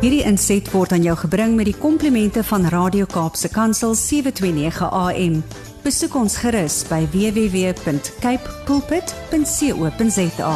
Hierdie 0.00 0.22
inset 0.24 0.70
word 0.72 0.92
aan 0.96 1.02
jou 1.04 1.16
gebring 1.16 1.56
met 1.58 1.66
die 1.68 1.76
komplimente 1.76 2.40
van 2.48 2.64
Radio 2.72 3.04
Kaapse 3.04 3.50
Kansel 3.52 3.94
729 3.94 4.88
AM. 4.88 5.42
Besoek 5.84 6.14
ons 6.16 6.36
gerus 6.40 6.82
by 6.88 7.04
www.cape 7.12 8.54
pulpit.co.za. 8.64 10.54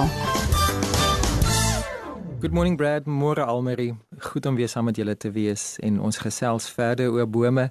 Good 2.40 2.52
morning 2.52 2.76
Brad, 2.76 3.06
môre 3.08 3.44
Almarie. 3.44 3.94
Goed 4.32 4.46
om 4.46 4.56
weer 4.56 4.68
saam 4.68 4.84
met 4.88 4.96
julle 4.96 5.16
te 5.16 5.30
wees 5.32 5.78
en 5.80 6.00
ons 6.00 6.18
gesels 6.20 6.68
verder 6.68 7.12
oor 7.12 7.28
bome. 7.28 7.70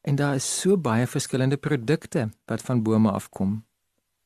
En 0.00 0.16
daar 0.16 0.34
is 0.40 0.46
so 0.60 0.76
baie 0.80 1.06
verskillende 1.06 1.56
produkte 1.56 2.30
wat 2.48 2.62
van 2.64 2.82
bome 2.82 3.10
afkom. 3.12 3.64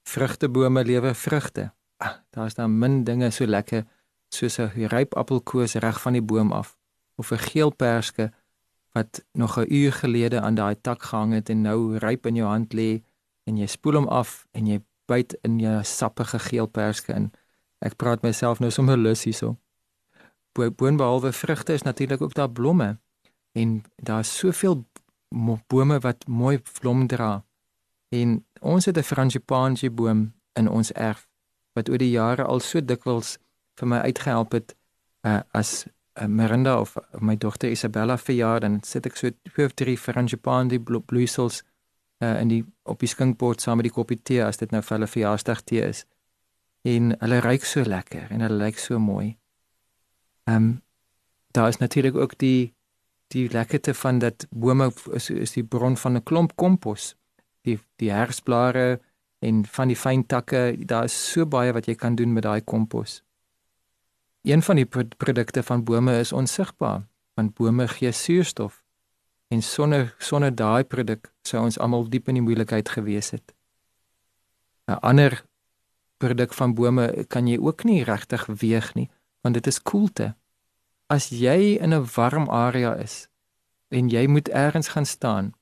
Vrugtebome 0.07 0.85
lewer 0.85 1.15
vrugte. 1.15 1.73
Ah, 1.97 2.19
daar 2.31 2.47
is 2.47 2.55
dan 2.55 2.79
min 2.79 3.05
dinge 3.05 3.31
so 3.31 3.47
lekker 3.47 3.87
soos 4.35 4.59
'n 4.59 4.89
ryp 4.95 5.15
appelkoos 5.15 5.75
reg 5.75 6.01
van 6.01 6.13
die 6.13 6.23
boom 6.23 6.53
af 6.53 6.77
of 7.17 7.31
'n 7.33 7.39
geel 7.39 7.71
perske 7.71 8.33
wat 8.93 9.25
nog 9.33 9.59
'n 9.59 9.73
uur 9.73 9.93
gelede 9.93 10.41
aan 10.41 10.55
daai 10.55 10.77
tak 10.81 11.03
gehang 11.03 11.33
het 11.33 11.49
en 11.49 11.61
nou 11.63 11.97
ryp 11.97 12.27
in 12.27 12.35
jou 12.35 12.49
hand 12.49 12.73
lê 12.73 13.03
en 13.45 13.57
jy 13.57 13.67
spoel 13.67 13.95
hom 13.95 14.09
af 14.09 14.47
en 14.53 14.67
jy 14.67 14.83
byt 15.07 15.37
in 15.43 15.59
jou 15.59 15.85
sappige 15.85 16.39
geel 16.39 16.67
perske 16.67 17.13
in. 17.13 17.33
Ek 17.79 17.97
praat 17.97 18.23
myself 18.23 18.61
nou 18.61 18.71
sommer 18.71 18.97
lus 18.97 19.25
hierso. 19.25 19.57
Boonbehalwe 20.53 21.33
vrugte 21.33 21.73
is 21.73 21.83
natuurlik 21.83 22.23
ook 22.23 22.35
daar 22.35 22.51
blomme 22.51 22.99
en 23.53 23.83
daar's 23.97 24.39
soveel 24.39 24.85
bome 25.67 25.99
wat 25.99 26.27
mooi 26.27 26.63
blom 26.81 27.07
dra. 27.07 27.45
En 28.09 28.47
ons 28.61 28.85
het 28.85 28.97
'n 28.97 29.03
frangipani 29.03 29.91
boom 29.91 30.33
in 30.53 30.69
ons 30.69 30.93
erf 30.93 31.29
wat 31.73 31.89
oor 31.89 31.99
die 31.99 32.11
jare 32.11 32.45
al 32.45 32.61
so 32.61 32.85
dikwels 32.85 33.39
vir 33.81 33.89
my 33.89 33.99
uitgehelp 34.07 34.53
het 34.53 34.75
uh, 35.27 35.41
as 35.53 35.87
uh, 36.21 36.27
Miranda 36.27 36.79
of 36.81 36.97
uh, 36.97 37.03
my 37.21 37.37
dogter 37.37 37.71
Isabella 37.71 38.17
verjaar 38.19 38.61
dan 38.61 38.83
sit 38.83 39.07
ek 39.07 39.17
so 39.17 39.31
twee 39.43 39.67
of 39.67 39.75
drie 39.75 39.97
frangipani 39.99 40.79
bloeisels 40.79 41.63
uh, 42.23 42.41
in 42.41 42.49
die 42.49 42.63
op 42.83 43.01
die 43.01 43.11
skinkbord 43.11 43.65
saam 43.65 43.81
met 43.81 43.89
die 43.89 43.95
koppie 43.95 44.21
tee 44.23 44.45
as 44.45 44.61
dit 44.61 44.73
nou 44.73 44.83
vir 44.83 44.99
hulle 44.99 45.11
verjaarsdag 45.11 45.65
tee 45.65 45.83
is. 45.87 46.05
En 46.85 47.15
hulle 47.21 47.41
ruik 47.41 47.65
so 47.65 47.85
lekker 47.87 48.31
en 48.31 48.45
hulle 48.45 48.61
lyk 48.61 48.79
so 48.79 49.01
mooi. 49.01 49.37
Ehm 50.45 50.57
um, 50.57 50.73
daar 51.55 51.69
is 51.69 51.79
natuurlik 51.79 52.17
ook 52.17 52.39
die 52.39 52.75
die 53.31 53.49
lekkerte 53.51 53.95
van 53.95 54.19
dat 54.19 54.47
bome 54.51 54.93
is, 55.13 55.31
is 55.31 55.53
die 55.53 55.65
bron 55.65 55.97
van 55.97 56.17
'n 56.17 56.23
klomp 56.23 56.57
kompos. 56.57 57.15
Die 57.63 57.79
die 57.97 58.11
herfsblare 58.11 59.01
en 59.39 59.65
van 59.67 59.89
die 59.89 59.97
fyn 59.97 60.27
takke, 60.27 60.77
daar 60.87 61.05
is 61.05 61.33
so 61.33 61.47
baie 61.47 61.73
wat 61.73 61.87
jy 61.87 61.95
kan 61.95 62.15
doen 62.15 62.33
met 62.33 62.43
daai 62.43 62.61
kompos. 62.61 63.24
Een 64.45 64.63
van 64.63 64.77
die 64.77 64.87
produkte 65.17 65.63
van 65.63 65.85
bome 65.85 66.19
is 66.21 66.33
onsigbaar, 66.33 67.07
want 67.35 67.55
bome 67.55 67.89
gee 67.89 68.13
suurstof. 68.13 68.83
En 69.49 69.63
sonder 69.63 70.15
sonder 70.19 70.55
daai 70.55 70.85
produk 70.85 71.33
sou 71.43 71.63
ons 71.65 71.79
almal 71.79 72.09
diep 72.09 72.29
in 72.29 72.41
die 72.41 72.45
moeilikheid 72.45 72.89
gewees 72.89 73.31
het. 73.31 73.55
'n 74.87 75.01
Ander 75.01 75.45
produk 76.17 76.53
van 76.53 76.75
bome 76.75 77.25
kan 77.29 77.47
jy 77.47 77.59
ook 77.59 77.85
nie 77.85 78.05
regtig 78.05 78.47
weeg 78.47 78.95
nie, 78.95 79.11
want 79.41 79.55
dit 79.55 79.67
is 79.67 79.83
koelte 79.83 80.35
as 81.07 81.29
jy 81.29 81.77
in 81.81 81.93
'n 81.95 82.07
warm 82.17 82.49
area 82.49 82.95
is 82.97 83.29
en 83.89 84.09
jy 84.09 84.27
moet 84.27 84.49
eers 84.49 84.89
gaan 84.89 85.07
staan, 85.07 85.53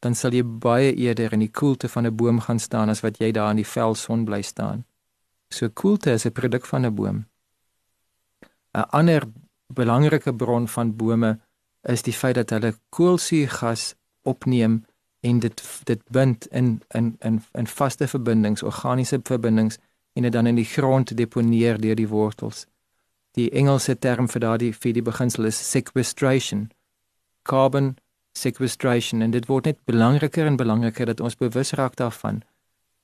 dan 0.00 0.14
sal 0.14 0.32
jy 0.32 0.42
baie 0.44 0.94
eerder 0.94 1.32
in 1.32 1.38
die 1.38 1.54
koelte 1.60 1.88
van 1.88 2.06
'n 2.06 2.16
boom 2.16 2.40
gaan 2.40 2.58
staan 2.58 2.88
as 2.88 3.00
wat 3.00 3.18
jy 3.18 3.32
daar 3.32 3.50
in 3.50 3.56
die 3.56 3.72
vel 3.74 3.94
son 3.94 4.24
bly 4.24 4.42
staan. 4.42 4.84
So 5.48 5.68
koelte 5.68 6.12
is 6.12 6.26
'n 6.26 6.32
produk 6.32 6.66
van 6.66 6.86
'n 6.86 6.94
boom. 6.94 7.26
'n 8.72 8.88
Ander 8.90 9.22
belangrike 9.66 10.34
bron 10.34 10.68
van 10.68 10.96
bome 10.96 11.38
is 11.82 12.02
die 12.02 12.12
feit 12.12 12.34
dat 12.34 12.50
hulle 12.50 12.74
koolsuurgas 12.88 13.94
opneem 14.22 14.84
en 15.20 15.38
dit 15.38 15.62
dit 15.84 16.02
bind 16.10 16.46
in 16.46 16.82
in 16.88 17.16
in 17.18 17.42
in 17.52 17.66
vaste 17.66 18.08
verbindings, 18.08 18.62
organiese 18.62 19.20
verbindings 19.22 19.78
en 20.12 20.22
dit 20.22 20.32
dan 20.32 20.46
in 20.46 20.54
die 20.54 20.64
grond 20.64 21.16
deponeer 21.16 21.80
deur 21.80 21.94
die 21.94 22.08
wortels. 22.08 22.66
Die 23.30 23.50
Engelse 23.50 23.98
term 23.98 24.28
vir 24.28 24.40
daardie 24.40 24.72
vir 24.74 24.92
die 24.92 25.02
beginsel 25.02 25.44
is 25.44 25.70
sequestration 25.70 26.70
carbon 27.42 27.96
sequestration 28.32 29.22
en 29.22 29.30
dit 29.30 29.46
word 29.46 29.64
net 29.64 29.78
belangriker 29.84 30.46
en 30.46 30.56
belangriker 30.56 31.06
dat 31.06 31.20
ons 31.20 31.36
bewus 31.36 31.72
raak 31.72 31.96
daarvan 31.96 32.42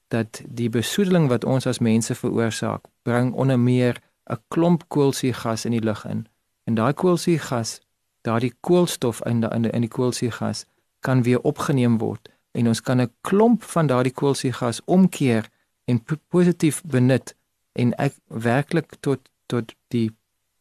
dat 0.09 0.43
die 0.47 0.69
besoedeling 0.71 1.29
wat 1.29 1.45
ons 1.45 1.67
as 1.67 1.83
mense 1.83 2.15
veroorsaak 2.15 2.87
bring 3.03 3.33
onder 3.35 3.59
meer 3.59 3.99
'n 4.31 4.41
klomp 4.49 4.89
koolsuurgas 4.89 5.65
in 5.65 5.75
die 5.77 5.87
lug 5.89 6.05
in 6.05 6.27
en 6.65 6.75
daai 6.75 6.93
koolsuurgas 6.93 7.81
daardie 8.21 8.55
koolstof 8.61 9.21
in 9.25 9.41
die, 9.41 9.51
in 9.51 9.63
die, 9.63 9.71
in 9.71 9.81
die 9.81 9.95
koolsuurgas 9.99 10.67
kan 11.01 11.23
weer 11.23 11.41
opgeneem 11.41 11.99
word 11.99 12.31
en 12.53 12.69
ons 12.69 12.81
kan 12.81 13.01
'n 13.01 13.13
klomp 13.21 13.63
van 13.63 13.87
daardie 13.87 14.13
koolsuurgas 14.13 14.81
omkeer 14.85 15.49
en 15.85 16.05
positief 16.29 16.83
benut 16.83 17.37
en 17.73 17.93
ek 17.95 18.15
werklik 18.27 18.97
tot 19.01 19.21
tot 19.47 19.75
die 19.89 20.11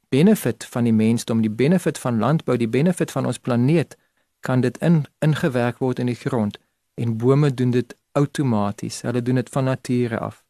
benefit 0.09 0.65
van 0.65 0.83
die 0.83 0.93
mensdom, 0.93 1.41
die 1.41 1.49
benefit 1.49 1.99
van 1.99 2.19
landbou, 2.19 2.57
die 2.57 2.69
benefit 2.69 3.11
van 3.11 3.25
ons 3.25 3.39
planeet 3.39 3.97
kan 4.39 4.61
dit 4.61 4.77
in 4.77 5.05
ingewerk 5.19 5.77
word 5.77 5.99
in 5.99 6.11
die 6.11 6.19
grond 6.19 6.59
en 6.93 7.17
bome 7.17 7.53
doen 7.53 7.71
dit 7.71 7.95
outomaties. 8.11 9.01
Hulle 9.01 9.21
doen 9.21 9.41
dit 9.41 9.49
van 9.49 9.63
nature 9.63 10.19
af. 10.19 10.44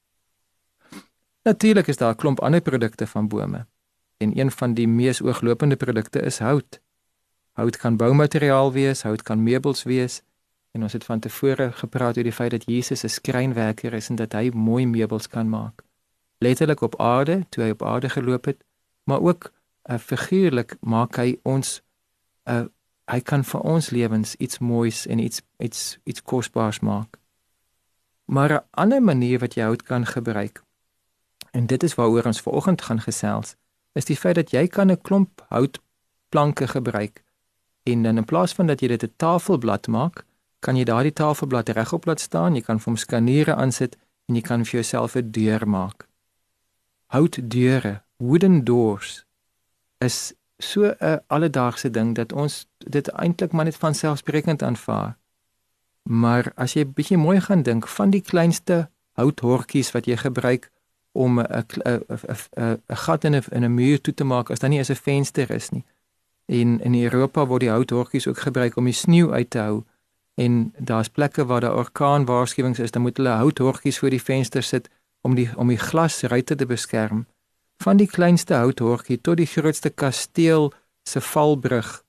Natuurlik 1.45 1.87
is 1.87 1.97
daar 1.97 2.13
'n 2.13 2.15
klomp 2.21 2.39
ander 2.39 2.61
produkte 2.61 3.07
van 3.07 3.27
bome. 3.27 3.65
En 4.17 4.39
een 4.39 4.51
van 4.51 4.73
die 4.73 4.87
mees 4.87 5.21
ooglopende 5.21 5.75
produkte 5.75 6.19
is 6.21 6.39
hout. 6.39 6.81
Hout 7.51 7.77
kan 7.77 7.97
boumateriaal 7.97 8.71
wees, 8.71 9.03
hout 9.03 9.21
kan 9.21 9.43
meubels 9.43 9.83
wees. 9.83 10.21
En 10.71 10.81
ons 10.81 10.93
het 10.93 11.03
van 11.03 11.19
tevore 11.19 11.71
gepraat 11.71 12.17
oor 12.17 12.23
die 12.23 12.31
feit 12.39 12.51
dat 12.51 12.65
Jesus 12.65 13.03
'n 13.03 13.07
skrynwerker 13.09 13.93
is 13.93 14.09
en 14.09 14.15
dat 14.15 14.33
hy 14.33 14.49
mooi 14.53 14.87
meubels 14.87 15.27
kan 15.27 15.49
maak 15.49 15.85
letterlik 16.37 16.81
op 16.81 16.99
aarde 17.01 17.45
toe 17.49 17.63
hy 17.63 17.69
op 17.69 17.83
aarde 17.83 18.09
geloop 18.09 18.45
het, 18.45 18.63
maar 19.03 19.21
ook 19.21 19.51
uh, 19.89 19.97
figuurlik 19.97 20.77
maak 20.81 21.17
hy 21.21 21.37
ons 21.43 21.81
uh, 22.49 22.65
hy 23.11 23.19
kan 23.21 23.43
vir 23.45 23.61
ons 23.61 23.89
lewens 23.93 24.35
iets 24.35 24.59
moois 24.59 25.05
en 25.07 25.21
iets 25.21 25.41
iets 25.61 25.99
iets 26.03 26.21
kosbaars 26.21 26.79
maak. 26.79 27.19
Maar 28.25 28.51
'n 28.53 28.65
ander 28.71 29.01
manier 29.01 29.39
wat 29.39 29.53
jy 29.53 29.63
hout 29.63 29.83
kan 29.83 30.05
gebruik 30.05 30.63
en 31.55 31.67
dit 31.71 31.83
is 31.83 31.95
waaroor 31.95 32.27
ons 32.31 32.41
vanoggend 32.43 32.81
gaan 32.87 33.01
gesels, 33.01 33.55
is 33.95 34.07
die 34.09 34.17
feit 34.19 34.35
dat 34.35 34.51
jy 34.51 34.67
kan 34.67 34.91
'n 34.91 35.01
klomp 35.01 35.45
houtplanke 35.49 36.67
gebruik 36.67 37.23
en 37.83 38.03
dan 38.03 38.17
in 38.17 38.25
plaas 38.25 38.53
van 38.53 38.67
dat 38.67 38.81
jy 38.81 38.87
dit 38.87 39.03
'n 39.03 39.13
tafelblad 39.17 39.87
maak, 39.87 40.25
kan 40.59 40.75
jy 40.75 40.83
daardie 40.83 41.13
tafelblad 41.13 41.69
regop 41.69 42.05
laat 42.05 42.19
staan, 42.19 42.55
jy 42.55 42.61
kan 42.61 42.79
vir 42.79 42.85
hom 42.85 42.97
skaniere 42.97 43.55
aansit 43.55 43.97
en 44.27 44.35
jy 44.35 44.41
kan 44.41 44.65
vir 44.65 44.71
jouself 44.81 45.15
'n 45.15 45.31
deur 45.31 45.67
maak 45.67 46.07
houtdeure, 47.15 48.01
wooden 48.17 48.63
doors 48.63 49.25
is 49.97 50.33
so 50.57 50.95
'n 50.99 51.21
alledaagse 51.27 51.89
ding 51.89 52.15
dat 52.15 52.33
ons 52.33 52.67
dit 52.77 53.07
eintlik 53.11 53.51
maar 53.51 53.65
net 53.65 53.75
van 53.75 53.93
selfsprekend 53.93 54.61
aanvaar. 54.63 55.17
Maar 56.03 56.51
as 56.55 56.73
jy 56.73 56.85
bietjie 56.85 57.17
mooi 57.17 57.41
gaan 57.41 57.63
dink 57.63 57.87
van 57.87 58.09
die 58.09 58.21
kleinste 58.21 58.89
houthortjies 59.11 59.91
wat 59.91 60.05
jy 60.05 60.17
gebruik 60.17 60.71
om 61.15 61.39
'n 61.39 61.47
'n 61.85 62.01
'n 62.59 62.79
gat 63.05 63.23
in 63.23 63.35
'n 63.35 63.43
in 63.51 63.63
'n 63.63 63.73
muur 63.73 64.01
toe 64.01 64.13
te 64.13 64.23
maak 64.23 64.49
as 64.49 64.59
dan 64.59 64.69
nie 64.69 64.79
eens 64.79 64.91
'n 64.91 65.03
venster 65.09 65.51
is 65.51 65.69
nie. 65.69 65.85
En 66.45 66.79
in 66.81 67.03
Europa 67.03 67.45
word 67.45 67.61
die 67.61 67.69
houthortjies 67.69 68.27
ook 68.27 68.39
gebruik 68.39 68.75
om 68.75 68.85
die 68.85 68.93
sneeu 68.93 69.31
uit 69.31 69.49
te 69.49 69.59
hou. 69.59 69.83
En 70.35 70.73
daar's 70.77 71.09
plekke 71.09 71.45
waar 71.45 71.61
daar 71.61 71.77
orkaanwaarskuwings 71.77 72.79
is, 72.79 72.91
dan 72.91 73.01
moet 73.01 73.17
hulle 73.17 73.29
houthortjies 73.29 73.99
voor 73.99 74.09
die 74.09 74.21
venster 74.21 74.63
sit 74.63 74.89
om 75.25 75.35
die 75.35 75.49
om 75.57 75.67
die 75.67 75.81
glasruite 75.81 76.55
te 76.55 76.65
beskerm 76.65 77.25
van 77.83 77.97
die 77.97 78.07
kleinste 78.07 78.53
houthorgie 78.53 79.17
tot 79.21 79.37
die 79.41 79.49
grootste 79.49 79.89
kasteel 79.89 80.71
se 81.03 81.21
valbrug 81.21 82.03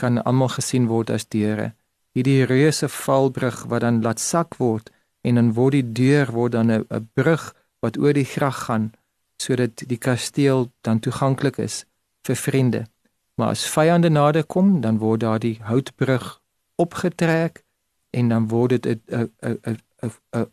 kan 0.00 0.22
almal 0.22 0.52
gesien 0.56 0.88
word 0.90 1.10
as 1.10 1.26
deure 1.28 1.70
hierdie 2.16 2.44
reuse 2.50 2.88
valbrug 2.88 3.64
wat 3.72 3.84
dan 3.86 4.02
laat 4.04 4.20
sak 4.20 4.58
word 4.60 4.92
en 5.26 5.40
dan 5.40 5.52
word 5.56 5.78
die 5.78 5.88
deur 6.02 6.32
word 6.36 6.52
dan 6.52 6.72
'n 6.72 7.08
brug 7.14 7.50
wat 7.80 7.98
oor 7.98 8.12
die 8.12 8.28
grag 8.28 8.64
gaan 8.64 8.92
sodat 9.40 9.82
die 9.86 9.98
kasteel 9.98 10.70
dan 10.80 11.00
toeganklik 11.00 11.58
is 11.58 11.84
vir 12.28 12.36
vriende 12.36 12.84
maar 13.34 13.56
as 13.56 13.66
vyande 13.68 14.08
nader 14.08 14.44
kom 14.44 14.80
dan 14.80 14.98
word 14.98 15.20
daar 15.20 15.40
die 15.40 15.58
houtbrug 15.62 16.40
opgetrek 16.76 17.62
en 18.10 18.28
dan 18.28 18.48
word 18.48 18.82
dit 18.82 18.86
'n 18.86 19.30
'n 19.42 19.58
'n 19.66 19.78
'n 20.32 20.50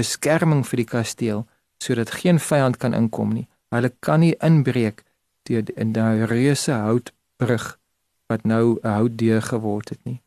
beskerming 0.00 0.66
vir 0.66 0.76
die 0.76 0.90
kasteel 0.96 1.46
sodat 1.82 2.10
geen 2.10 2.40
vyand 2.40 2.76
kan 2.76 2.94
inkom 2.94 3.32
nie. 3.32 3.48
Hulle 3.68 3.92
kan 4.00 4.20
nie 4.20 4.34
inbreek 4.38 5.04
deur 5.48 5.64
in 5.76 5.92
daai 5.92 6.24
reuse 6.24 6.72
houtbrug 6.72 7.78
wat 8.26 8.44
nou 8.44 8.78
'n 8.82 8.88
houtdeur 8.88 9.42
geword 9.42 9.88
het 9.88 10.04
nie. 10.04 10.22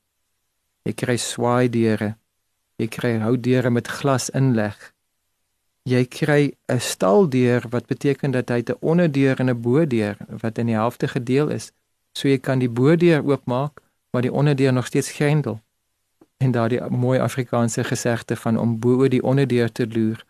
Jy 0.84 0.94
kry 0.94 1.18
swaai 1.18 1.70
deure. 1.70 2.18
Jy 2.78 2.88
kry 2.88 3.20
houtdeure 3.20 3.70
met 3.70 3.88
glas 3.88 4.30
inleg. 4.30 4.93
Jy 5.84 6.06
kry 6.06 6.54
'n 6.72 6.80
staldeur 6.80 7.66
wat 7.70 7.86
beteken 7.86 8.32
dat 8.32 8.50
hy 8.50 8.64
'n 8.64 8.78
onderdeur 8.80 9.40
en 9.40 9.50
'n 9.50 9.62
bodeur 9.62 10.18
wat 10.42 10.58
in 10.58 10.66
die 10.66 10.76
helfte 10.76 11.08
gedeel 11.08 11.50
is. 11.50 11.72
So 12.14 12.28
jy 12.28 12.38
kan 12.38 12.60
die 12.60 12.70
bodeur 12.70 13.24
oopmaak, 13.24 13.82
maar 14.12 14.22
die 14.22 14.34
onderdeur 14.34 14.74
nog 14.74 14.86
steeds 14.86 15.12
grendel. 15.12 15.60
En 16.38 16.52
daardie 16.52 16.82
mooi 16.90 17.20
Afrikaanse 17.20 17.84
gesegde 17.84 18.36
van 18.36 18.58
om 18.60 18.80
bo 18.80 19.08
die 19.08 19.24
onderdeur 19.24 19.72
te 19.72 19.88
loer 19.88 20.26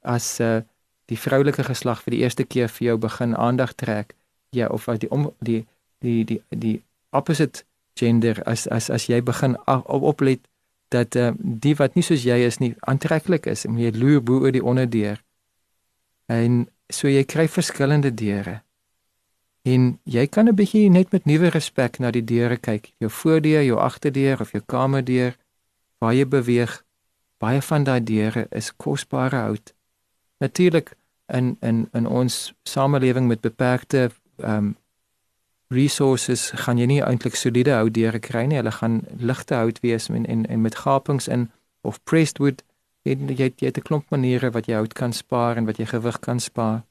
as 0.00 0.40
uh, 0.40 0.60
die 1.04 1.18
vroulike 1.18 1.64
geslag 1.64 2.02
vir 2.02 2.14
die 2.14 2.20
eerste 2.20 2.44
keer 2.44 2.68
vir 2.68 2.86
jou 2.86 2.96
begin 2.98 3.36
aandag 3.36 3.72
trek, 3.74 4.14
ja 4.50 4.66
of 4.66 4.88
as 4.88 4.98
die 4.98 5.10
om 5.10 5.30
die 5.38 5.66
die 5.98 6.24
die 6.24 6.42
die 6.48 6.82
opposite 7.10 7.64
gender 7.94 8.42
as 8.46 8.66
as 8.68 8.90
as 8.90 9.06
jy 9.06 9.20
begin 9.22 9.56
op 9.66 10.02
oplet 10.02 10.40
dat 10.90 11.16
uh, 11.16 11.30
die 11.38 11.74
wat 11.78 11.94
nie 11.94 12.04
soos 12.04 12.24
jy 12.26 12.40
is 12.46 12.58
nie 12.58 12.74
aantreklik 12.90 13.46
is 13.50 13.64
en 13.66 13.78
jy 13.78 13.92
loer 13.94 14.22
bo 14.22 14.42
oor 14.42 14.54
die 14.54 14.64
onderdeur. 14.64 15.22
En 16.26 16.66
so 16.90 17.08
jy 17.08 17.22
kry 17.24 17.46
verskillende 17.48 18.10
deure. 18.14 18.60
En 19.62 19.98
jy 20.04 20.26
kan 20.26 20.48
'n 20.48 20.54
bietjie 20.54 20.90
net 20.90 21.12
met 21.12 21.26
nuwe 21.26 21.50
respek 21.50 21.98
na 21.98 22.10
die 22.10 22.24
deure 22.24 22.56
kyk, 22.56 22.92
jou 22.98 23.10
voordeur, 23.10 23.62
jou 23.62 23.78
agterdeur 23.78 24.40
of 24.40 24.52
jou 24.52 24.62
kamerdeur 24.66 25.36
waar 25.98 26.14
jy 26.14 26.26
beweeg. 26.26 26.84
Baie 27.38 27.62
van 27.62 27.84
daai 27.84 28.00
deure 28.04 28.46
is 28.50 28.76
kosbare 28.76 29.36
hout. 29.36 29.74
Natuurlik 30.38 30.96
in 31.28 31.56
in 31.60 31.88
in 31.92 32.06
ons 32.06 32.54
samelewing 32.62 33.26
met 33.26 33.40
beperkte 33.40 34.10
ehm 34.36 34.56
um, 34.56 34.76
resources 35.70 36.50
gaan 36.64 36.78
jy 36.78 36.86
nie 36.90 37.00
eintlik 37.02 37.38
soliede 37.38 37.72
hout 37.78 37.94
deure 37.94 38.18
kry 38.18 38.44
nie. 38.46 38.58
Hulle 38.58 38.74
gaan 38.74 39.00
ligte 39.18 39.54
hout 39.54 39.80
wees 39.84 40.08
en 40.10 40.26
en, 40.26 40.46
en 40.46 40.60
met 40.60 40.76
gapings 40.82 41.28
in 41.28 41.48
of 41.86 42.02
pressed 42.04 42.38
wood. 42.38 42.64
Jy 43.06 43.16
jy 43.28 43.52
jy 43.56 43.66
het 43.70 43.78
'n 43.78 43.86
klomp 43.86 44.10
maniere 44.10 44.50
wat 44.50 44.66
jy 44.66 44.74
hout 44.74 44.94
kan 44.94 45.12
spaar 45.12 45.56
en 45.56 45.66
wat 45.66 45.78
jy 45.78 45.86
gewig 45.86 46.18
kan 46.20 46.40
spaar. 46.40 46.82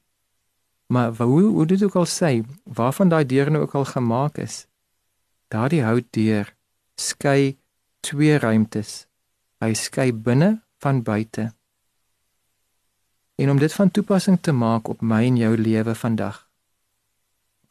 Maar 0.86 1.14
hoe 1.16 1.42
hoe 1.42 1.66
dit 1.66 1.82
ook 1.82 1.94
al 1.94 2.06
sê, 2.06 2.42
waarvan 2.64 3.08
daai 3.08 3.26
deure 3.26 3.50
nou 3.50 3.62
ook 3.62 3.74
al 3.74 3.84
gemaak 3.84 4.38
is, 4.38 4.66
daardie 5.48 5.82
hout 5.82 6.06
deur 6.10 6.54
skei 6.96 7.58
twee 8.00 8.38
ruimtes. 8.38 9.06
Hy 9.60 9.74
skei 9.74 10.12
binne 10.12 10.62
van 10.78 11.02
buite. 11.02 11.52
En 13.36 13.50
om 13.50 13.58
dit 13.58 13.72
van 13.72 13.90
toepassing 13.90 14.40
te 14.40 14.52
maak 14.52 14.88
op 14.88 15.00
my 15.00 15.24
en 15.24 15.36
jou 15.36 15.56
lewe 15.56 15.94
vandag, 15.94 16.49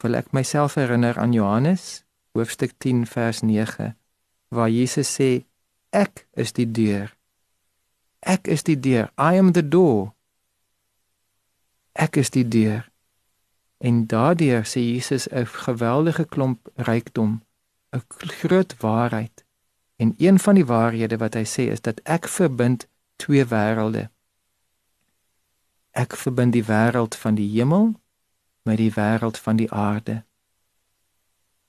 wil 0.03 0.15
ek 0.19 0.31
myself 0.35 0.75
herinner 0.79 1.17
aan 1.19 1.33
Johannes 1.35 2.03
hoofstuk 2.37 2.75
10 2.77 3.05
vers 3.09 3.41
9 3.41 3.93
waar 4.55 4.69
Jesus 4.69 5.09
sê 5.13 5.45
ek 5.89 6.25
is 6.33 6.53
die 6.53 6.67
deur. 6.71 7.13
Ek 8.19 8.47
is 8.47 8.63
die 8.65 8.77
deur. 8.79 9.09
I 9.17 9.37
am 9.39 9.51
the 9.53 9.63
door. 9.63 10.13
Ek 11.93 12.17
is 12.17 12.29
die 12.33 12.45
deur. 12.47 12.87
En 13.77 14.05
daardeur 14.07 14.65
sê 14.65 14.81
Jesus 14.83 15.27
'n 15.31 15.45
geweldige 15.45 16.25
klomp 16.25 16.69
rykdom, 16.75 17.41
'n 17.95 18.03
groot 18.41 18.75
waarheid. 18.81 19.45
En 19.95 20.13
een 20.17 20.39
van 20.39 20.55
die 20.55 20.65
waarhede 20.65 21.17
wat 21.17 21.33
hy 21.33 21.45
sê 21.45 21.71
is 21.71 21.81
dat 21.81 21.99
ek 22.03 22.27
verbind 22.27 22.87
twee 23.15 23.45
wêrelde 23.45 24.09
ek 25.91 26.15
verbind 26.15 26.53
die 26.53 26.65
wêreld 26.65 27.15
van 27.17 27.35
die 27.35 27.47
hemel 27.49 27.91
met 28.63 28.77
die 28.77 28.91
wêreld 28.93 29.37
van 29.37 29.59
die 29.59 29.69
aarde. 29.71 30.23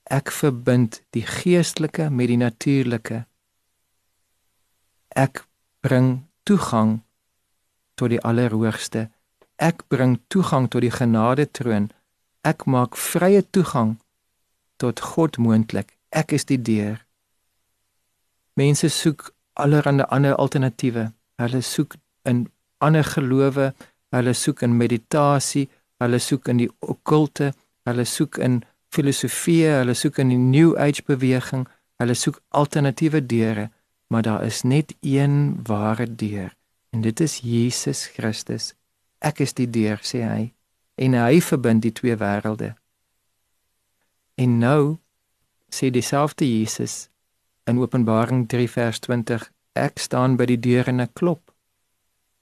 Ek 0.03 0.31
verbind 0.31 1.01
die 1.15 1.25
geestelike 1.25 2.09
met 2.09 2.27
die 2.31 2.37
natuurlike. 2.37 3.23
Ek 5.15 5.45
bring 5.79 6.27
toegang 6.43 7.01
tot 7.95 8.11
die 8.11 8.21
Allerhoogste. 8.21 9.09
Ek 9.55 9.85
bring 9.87 10.19
toegang 10.27 10.67
tot 10.69 10.81
die 10.81 10.93
genade 10.93 11.47
troon. 11.51 11.91
Ek 12.43 12.65
maak 12.65 12.97
vrye 12.97 13.43
toegang 13.49 13.97
tot 14.81 14.99
God 15.13 15.37
moontlik. 15.37 15.95
Ek 16.09 16.33
is 16.33 16.47
die 16.49 16.59
deur. 16.59 16.97
Mense 18.57 18.89
soek 18.89 19.29
allerlei 19.53 20.03
ander 20.09 20.35
alternatiewe. 20.35 21.11
Hulle 21.39 21.61
soek 21.61 21.95
in 22.27 22.49
ander 22.81 23.05
gelowe, 23.05 23.71
Hulle 24.11 24.33
soek 24.35 24.65
in 24.65 24.75
meditasie, 24.75 25.69
hulle 26.01 26.19
soek 26.19 26.49
in 26.51 26.63
die 26.63 26.69
okkulte, 26.81 27.51
hulle 27.87 28.05
soek 28.05 28.39
in 28.41 28.61
filosofie, 28.91 29.67
hulle 29.69 29.95
soek 29.95 30.17
in 30.23 30.33
die 30.33 30.39
new 30.41 30.73
age 30.77 31.05
beweging, 31.07 31.67
hulle 32.01 32.17
soek 32.17 32.41
alternatiewe 32.49 33.21
deure, 33.25 33.69
maar 34.11 34.25
daar 34.25 34.43
is 34.43 34.63
net 34.67 34.95
een 34.99 35.61
ware 35.67 36.09
deur 36.09 36.51
en 36.91 37.01
dit 37.01 37.19
is 37.19 37.39
Jesus 37.39 38.05
Christus. 38.07 38.73
Ek 39.23 39.39
is 39.39 39.53
die 39.55 39.69
deur, 39.69 40.01
sê 40.03 40.25
hy, 40.25 40.51
en 40.99 41.15
hy 41.15 41.39
verbind 41.43 41.85
die 41.85 41.93
twee 41.95 42.17
wêrelde. 42.19 42.73
En 44.35 44.57
nou 44.59 44.97
sê 45.71 45.91
dieselfde 45.93 46.47
Jesus 46.47 47.07
in 47.69 47.79
Openbaring 47.79 48.47
3 48.51 48.67
vers 48.73 48.99
20, 49.05 49.47
ek 49.79 50.01
staan 50.03 50.35
by 50.35 50.49
die 50.49 50.59
deur 50.59 50.89
en 50.91 51.05
ek 51.05 51.13
klop. 51.15 51.53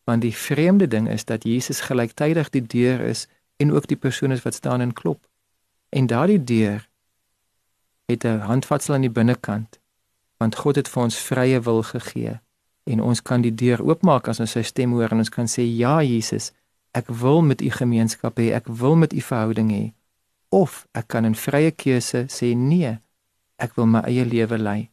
Want 0.09 0.25
die 0.25 0.33
vreemde 0.33 0.87
ding 0.89 1.05
is 1.11 1.27
dat 1.29 1.45
Jesus 1.45 1.83
gelyktydig 1.85 2.49
die 2.55 2.65
deur 2.65 3.03
is 3.05 3.27
en 3.59 3.71
ook 3.71 3.87
die 3.87 3.97
persoon 3.97 4.31
is 4.31 4.41
wat 4.41 4.53
staan 4.53 4.81
en 4.81 4.93
klop. 4.93 5.27
En 5.89 6.07
daardie 6.07 6.43
deur 6.43 6.89
het 8.05 8.23
'n 8.23 8.39
handvatsel 8.39 8.93
aan 8.93 9.01
die 9.01 9.17
binnekant. 9.19 9.79
Want 10.37 10.55
God 10.55 10.75
het 10.75 10.87
vir 10.87 11.03
ons 11.03 11.17
vrye 11.17 11.59
wil 11.61 11.83
gegee 11.83 12.39
en 12.83 13.01
ons 13.01 13.21
kan 13.21 13.41
die 13.41 13.55
deur 13.55 13.81
oopmaak 13.83 14.27
as 14.27 14.39
ons 14.39 14.51
sy 14.51 14.61
stem 14.61 14.91
hoor 14.91 15.11
en 15.11 15.17
ons 15.17 15.29
kan 15.29 15.47
sê 15.47 15.61
ja 15.61 16.01
Jesus, 16.01 16.51
ek 16.91 17.07
wil 17.07 17.41
met 17.41 17.61
u 17.61 17.69
gemeenskap 17.69 18.39
hê, 18.39 18.53
ek 18.53 18.67
wil 18.67 18.95
met 18.95 19.13
u 19.13 19.21
verhouding 19.21 19.71
hê. 19.71 19.93
Of 20.49 20.87
ek 20.91 21.07
kan 21.07 21.25
in 21.25 21.35
vrye 21.35 21.71
keuse 21.71 22.25
sê 22.27 22.55
nee, 22.55 22.97
ek 23.55 23.75
wil 23.75 23.85
my 23.85 23.99
eie 23.99 24.25
lewe 24.25 24.57
lei. 24.57 24.89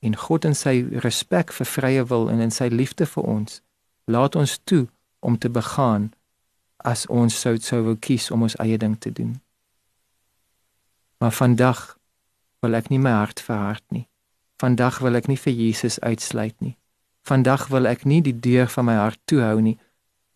En 0.00 0.16
God 0.16 0.44
in 0.44 0.54
sy 0.54 0.82
respek 1.06 1.52
vir 1.52 1.66
vrye 1.66 2.04
wil 2.04 2.28
en 2.28 2.40
in 2.40 2.50
sy 2.50 2.68
liefde 2.68 3.06
vir 3.06 3.24
ons 3.24 3.62
laat 4.04 4.36
ons 4.36 4.58
toe 4.64 4.86
om 5.20 5.38
te 5.38 5.48
begaan 5.48 6.12
as 6.84 7.06
ons 7.08 7.40
sou 7.40 7.56
sou 7.60 7.82
wou 7.86 7.96
kies 7.96 8.30
om 8.30 8.44
ons 8.46 8.56
eie 8.62 8.78
ding 8.78 8.96
te 9.00 9.12
doen. 9.12 9.40
Maar 11.18 11.32
vandag 11.32 11.96
wil 12.60 12.76
ek 12.76 12.90
nie 12.92 13.00
my 13.00 13.14
hart 13.16 13.40
verhard 13.40 13.84
nie. 13.88 14.06
Vandag 14.60 15.00
wil 15.04 15.16
ek 15.16 15.28
nie 15.28 15.40
vir 15.40 15.52
Jesus 15.56 15.98
uitsluit 16.00 16.56
nie. 16.60 16.76
Vandag 17.24 17.68
wil 17.72 17.88
ek 17.88 18.04
nie 18.04 18.20
die 18.24 18.36
deur 18.36 18.68
van 18.68 18.88
my 18.90 18.96
hart 19.00 19.20
toehou 19.30 19.60
nie. 19.64 19.78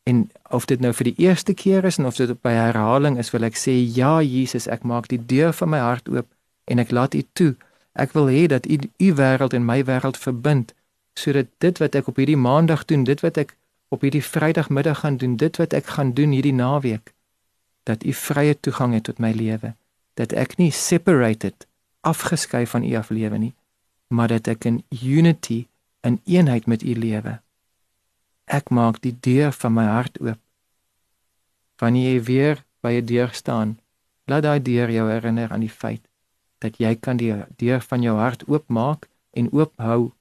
En 0.09 0.31
of 0.49 0.65
dit 0.65 0.81
nou 0.81 0.95
vir 0.97 1.11
die 1.11 1.29
eerste 1.29 1.53
keer 1.55 1.85
is 1.85 1.99
en 2.01 2.09
of 2.09 2.17
dit 2.17 2.33
by 2.43 2.55
herhaling 2.57 3.19
is, 3.21 3.33
wil 3.35 3.45
ek 3.45 3.61
sê 3.61 3.77
ja 3.77 4.19
Jesus, 4.25 4.69
ek 4.73 4.87
maak 4.89 5.11
die 5.13 5.21
deur 5.21 5.53
van 5.53 5.75
my 5.75 5.83
hart 5.85 6.09
oop 6.09 6.31
en 6.69 6.81
ek 6.81 6.93
laat 6.97 7.17
U 7.17 7.23
toe. 7.37 7.53
Ek 7.93 8.17
wil 8.17 8.33
hê 8.33 8.47
dat 8.49 8.65
U 8.65 8.79
U 8.81 9.13
wêreld 9.21 9.53
en 9.53 9.69
my 9.69 9.83
wêreld 9.85 10.17
verbind 10.17 10.73
sodat 11.19 11.51
dit 11.59 11.81
wat 11.83 11.97
ek 11.99 12.09
op 12.09 12.17
hierdie 12.17 12.39
maandag 12.39 12.85
doen, 12.87 13.05
dit 13.05 13.21
wat 13.21 13.37
ek 13.43 13.57
op 13.89 14.05
hierdie 14.05 14.25
vrydagmiddag 14.25 14.99
gaan 14.99 15.17
doen, 15.17 15.37
dit 15.37 15.57
wat 15.57 15.73
ek 15.73 15.87
gaan 15.97 16.13
doen 16.13 16.35
hierdie 16.37 16.55
naweek, 16.55 17.13
dat 17.89 18.05
u 18.05 18.13
vrye 18.13 18.57
toegang 18.61 18.95
het 18.95 19.09
tot 19.09 19.19
my 19.19 19.33
lewe, 19.33 19.75
dat 20.15 20.33
ek 20.33 20.57
nie 20.61 20.71
separated, 20.71 21.67
afgeskei 22.01 22.67
van 22.67 22.85
u 22.85 22.95
af 23.01 23.11
lewe 23.11 23.39
nie, 23.39 23.55
maar 24.09 24.29
dat 24.29 24.49
ek 24.49 24.65
in 24.65 24.83
unity, 25.03 25.67
in 26.01 26.21
eenheid 26.25 26.67
met 26.67 26.83
u 26.83 26.95
lewe. 26.95 27.39
Ek 28.45 28.71
maak 28.71 29.01
die 29.05 29.17
deur 29.21 29.53
van 29.53 29.75
my 29.77 29.85
hart 29.85 30.21
oop. 30.21 30.41
Wanneer 31.79 32.13
jy 32.13 32.23
weer 32.23 32.65
by 32.81 32.93
'n 32.99 33.07
deur 33.07 33.31
staan, 33.33 33.79
laat 34.27 34.43
daai 34.43 34.63
deur 34.63 34.91
jou 34.91 35.11
herinner 35.11 35.53
aan 35.53 35.65
die 35.65 35.77
feit 35.83 36.03
dat 36.59 36.79
jy 36.79 36.97
kan 36.97 37.17
die 37.17 37.35
deur 37.57 37.81
van 37.81 38.03
jou 38.03 38.19
hart 38.19 38.49
oopmaak 38.49 39.09
en 39.31 39.53
oophou 39.53 40.13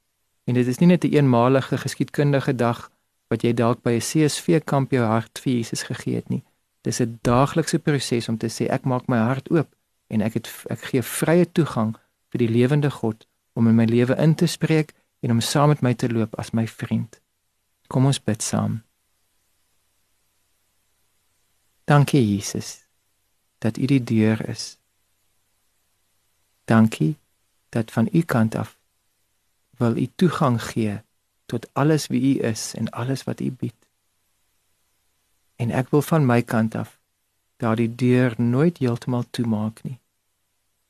En 0.47 0.55
dit 0.55 0.67
is 0.67 0.77
nie 0.77 0.87
net 0.87 1.03
'n 1.03 1.07
een 1.07 1.13
eenmalige 1.13 1.77
geskiedkundige 1.77 2.55
dag 2.55 2.91
wat 3.27 3.43
jy 3.43 3.53
dalk 3.53 3.81
by 3.83 3.97
'n 3.97 4.07
CSV 4.09 4.63
kamp 4.65 4.91
jou 4.91 5.05
hart 5.05 5.39
vir 5.39 5.53
Jesus 5.53 5.83
gegee 5.83 6.15
het 6.15 6.29
nie. 6.29 6.43
Dis 6.81 7.01
'n 7.01 7.19
daaglikse 7.21 7.79
proses 7.79 8.29
om 8.29 8.37
te 8.37 8.47
sê 8.47 8.69
ek 8.69 8.85
maak 8.85 9.07
my 9.07 9.17
hart 9.17 9.51
oop 9.51 9.75
en 10.07 10.21
ek 10.21 10.33
het 10.33 10.47
ek 10.69 10.79
gee 10.79 11.01
vrye 11.01 11.45
toegang 11.51 11.95
vir 12.31 12.39
die 12.39 12.49
lewende 12.49 12.91
God 12.91 13.27
om 13.53 13.67
in 13.67 13.75
my 13.75 13.85
lewe 13.85 14.15
in 14.17 14.35
te 14.35 14.45
spreek 14.45 14.93
en 15.21 15.31
om 15.31 15.41
saam 15.41 15.69
met 15.69 15.81
my 15.81 15.93
te 15.93 16.09
loop 16.09 16.35
as 16.39 16.53
my 16.53 16.67
vriend. 16.67 17.21
Kom 17.87 18.05
ons 18.05 18.23
bid 18.23 18.43
saam. 18.43 18.83
Dankie 21.85 22.35
Jesus 22.35 22.85
dat 23.59 23.77
U 23.77 23.85
die 23.85 24.03
deur 24.03 24.49
is. 24.49 24.77
Dankie 26.65 27.17
dat 27.69 27.91
van 27.91 28.09
U 28.13 28.21
kant 28.21 28.55
af 28.55 28.77
wil 29.77 29.97
u 29.97 30.07
toegang 30.15 30.63
gee 30.63 31.01
tot 31.47 31.67
alles 31.73 32.07
wie 32.11 32.21
u 32.35 32.43
is 32.43 32.73
en 32.75 32.89
alles 32.89 33.23
wat 33.23 33.39
u 33.39 33.51
bied. 33.51 33.75
En 35.55 35.71
ek 35.71 35.89
wil 35.89 36.03
van 36.05 36.25
my 36.25 36.41
kant 36.41 36.75
af 36.75 36.99
daardie 37.57 37.89
deur 37.95 38.35
nooit 38.37 38.77
heeltemal 38.77 39.25
toemaak 39.29 39.81
nie. 39.83 39.97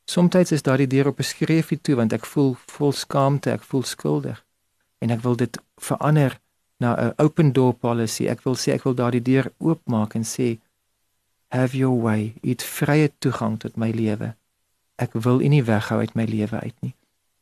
Somstyds 0.09 0.51
is 0.51 0.65
daardie 0.65 0.87
deur 0.87 1.07
op 1.13 1.19
'n 1.19 1.31
skreefie 1.33 1.81
toe 1.81 1.95
want 1.95 2.13
ek 2.13 2.25
voel 2.25 2.55
vol 2.65 2.91
skaamte, 2.91 3.51
ek 3.51 3.63
voel 3.63 3.83
skuldig 3.83 4.43
en 4.99 5.09
ek 5.09 5.21
wil 5.21 5.35
dit 5.35 5.57
verander 5.75 6.39
na 6.77 6.95
'n 6.95 7.13
open 7.17 7.53
door 7.53 7.73
policy. 7.73 8.27
Ek 8.27 8.41
wil 8.41 8.55
sê 8.55 8.73
ek 8.73 8.83
wil 8.83 8.95
daardie 8.95 9.21
deur 9.21 9.51
oopmaak 9.57 10.15
en 10.15 10.23
sê 10.23 10.57
have 11.47 11.77
your 11.77 12.01
way. 12.01 12.33
Eet 12.41 12.63
vrye 12.63 13.11
toegang 13.19 13.59
tot 13.59 13.75
my 13.75 13.91
lewe. 13.91 14.35
Ek 14.95 15.13
wil 15.13 15.41
U 15.41 15.47
nie 15.47 15.63
weghou 15.63 15.99
uit 15.99 16.15
my 16.15 16.25
lewe 16.25 16.59
uit 16.59 16.75
nie. 16.81 16.95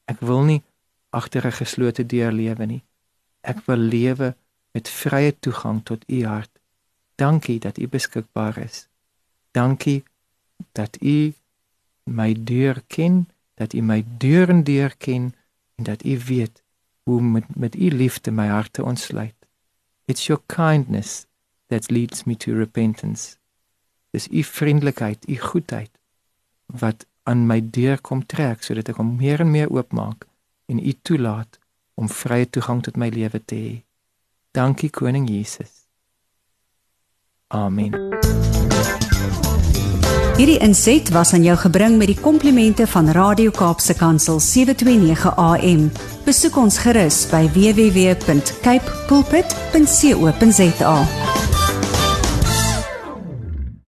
Ek 0.05 0.19
wil 0.19 0.43
nie 0.43 0.61
agter 1.09 1.45
'n 1.45 1.51
geslote 1.51 2.05
deur 2.05 2.31
lewe 2.31 2.65
nie. 2.65 2.83
Ek 3.45 3.61
wil 3.69 3.77
lewe 3.93 4.33
met 4.73 4.89
vrye 4.89 5.31
toegang 5.39 5.83
tot 5.85 6.03
U 6.09 6.25
hart. 6.25 6.51
Dankie 7.15 7.59
dat 7.59 7.77
U 7.77 7.87
beskikbaar 7.87 8.57
is. 8.57 8.87
Dankie 9.51 10.03
dat 10.71 10.97
U 11.01 11.33
my 12.03 12.33
deur 12.33 12.81
ken, 12.87 13.29
dat 13.53 13.73
U 13.73 13.81
my 13.81 14.03
deur 14.17 14.49
en 14.49 14.63
deur 14.63 14.95
ken 14.97 15.33
en 15.75 15.83
dat 15.83 16.05
U 16.05 16.19
weet 16.25 16.63
hoe 17.03 17.21
met 17.21 17.55
met 17.55 17.75
U 17.75 17.89
liefde 17.91 18.31
my 18.31 18.47
hart 18.47 18.73
te 18.73 18.83
ontsluit. 18.83 19.35
It's 20.05 20.25
your 20.25 20.41
kindness 20.45 21.25
that 21.67 21.91
leads 21.91 22.23
me 22.23 22.37
to 22.37 22.53
repentance. 22.53 23.37
Dis 24.09 24.27
U 24.27 24.43
vriendelikheid, 24.43 25.29
U 25.29 25.37
goedheid 25.37 25.91
wat 26.65 27.05
aan 27.23 27.45
my 27.45 27.61
deur 27.69 28.01
kom 28.01 28.25
trek 28.25 28.63
sodat 28.63 28.89
ek 28.89 28.97
hom 29.01 29.15
meer 29.17 29.39
en 29.39 29.51
meer 29.51 29.69
oopmaak 29.69 30.25
en 30.65 30.81
U 30.81 30.93
toelaat 31.01 31.59
om 31.95 32.09
vrye 32.11 32.49
toegang 32.49 32.83
tot 32.83 32.97
my 32.99 33.09
lewe 33.09 33.39
te 33.45 33.55
hê. 33.55 33.73
Dankie 34.55 34.89
koning 34.89 35.27
Jesus. 35.29 35.87
Amen. 37.47 37.95
Hierdie 40.35 40.57
inset 40.59 41.09
was 41.15 41.31
aan 41.33 41.45
jou 41.47 41.55
gebring 41.57 41.95
met 41.95 42.09
die 42.11 42.17
komplimente 42.19 42.83
van 42.91 43.07
Radio 43.15 43.51
Kaapse 43.55 43.95
Kansel 43.95 44.39
729 44.43 45.31
AM. 45.39 45.87
Besoek 46.27 46.59
ons 46.59 46.81
gerus 46.83 47.23
by 47.31 47.47
www.cape 47.55 48.99
pulpit.co.za. 49.07 50.97